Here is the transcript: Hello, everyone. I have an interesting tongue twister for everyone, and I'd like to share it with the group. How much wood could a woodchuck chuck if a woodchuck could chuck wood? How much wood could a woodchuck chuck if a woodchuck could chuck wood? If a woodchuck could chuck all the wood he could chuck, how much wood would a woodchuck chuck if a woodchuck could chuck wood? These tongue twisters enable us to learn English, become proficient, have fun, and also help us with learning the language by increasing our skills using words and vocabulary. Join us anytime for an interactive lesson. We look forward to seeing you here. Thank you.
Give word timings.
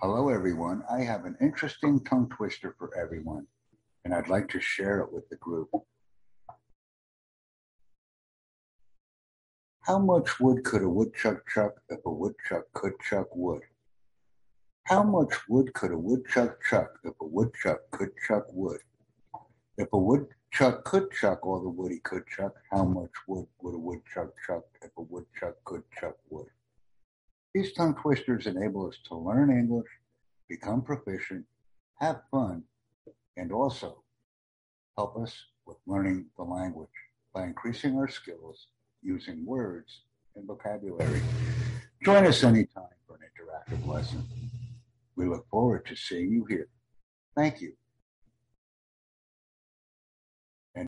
Hello, 0.00 0.28
everyone. 0.28 0.82
I 0.90 1.00
have 1.00 1.24
an 1.24 1.36
interesting 1.40 2.04
tongue 2.04 2.28
twister 2.28 2.74
for 2.78 2.96
everyone, 2.96 3.46
and 4.04 4.12
I'd 4.12 4.28
like 4.28 4.48
to 4.50 4.60
share 4.60 5.00
it 5.00 5.12
with 5.12 5.28
the 5.28 5.36
group. 5.36 5.70
How 9.80 9.98
much 9.98 10.38
wood 10.40 10.64
could 10.64 10.82
a 10.82 10.88
woodchuck 10.88 11.48
chuck 11.48 11.72
if 11.88 12.00
a 12.04 12.10
woodchuck 12.10 12.64
could 12.74 12.92
chuck 13.00 13.34
wood? 13.34 13.62
How 14.84 15.02
much 15.02 15.48
wood 15.48 15.72
could 15.72 15.92
a 15.92 15.98
woodchuck 15.98 16.58
chuck 16.68 16.98
if 17.04 17.14
a 17.20 17.26
woodchuck 17.26 17.80
could 17.90 18.10
chuck 18.26 18.44
wood? 18.52 18.80
If 19.78 19.88
a 19.92 19.98
woodchuck 19.98 20.84
could 20.84 21.10
chuck 21.12 21.46
all 21.46 21.62
the 21.62 21.68
wood 21.68 21.92
he 21.92 22.00
could 22.00 22.26
chuck, 22.26 22.52
how 22.70 22.84
much 22.84 23.10
wood 23.26 23.46
would 23.62 23.74
a 23.74 23.78
woodchuck 23.78 24.30
chuck 24.46 24.64
if 24.82 24.90
a 24.98 25.02
woodchuck 25.02 25.56
could 25.64 25.82
chuck 25.98 26.16
wood? 26.28 26.48
These 27.54 27.72
tongue 27.72 27.94
twisters 27.94 28.48
enable 28.48 28.88
us 28.88 28.98
to 29.06 29.14
learn 29.14 29.48
English, 29.48 29.86
become 30.48 30.82
proficient, 30.82 31.44
have 32.00 32.22
fun, 32.28 32.64
and 33.36 33.52
also 33.52 34.02
help 34.96 35.16
us 35.16 35.32
with 35.64 35.76
learning 35.86 36.26
the 36.36 36.42
language 36.42 36.88
by 37.32 37.44
increasing 37.44 37.96
our 37.96 38.08
skills 38.08 38.66
using 39.02 39.46
words 39.46 40.00
and 40.34 40.46
vocabulary. 40.48 41.20
Join 42.04 42.26
us 42.26 42.42
anytime 42.42 42.88
for 43.06 43.16
an 43.16 43.22
interactive 43.30 43.86
lesson. 43.86 44.24
We 45.14 45.26
look 45.26 45.46
forward 45.48 45.86
to 45.86 45.94
seeing 45.94 46.32
you 46.32 46.44
here. 46.46 46.68
Thank 47.36 47.60
you. 47.60 47.74